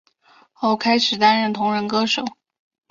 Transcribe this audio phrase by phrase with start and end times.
[0.51, 2.25] 后开始担任同人歌手。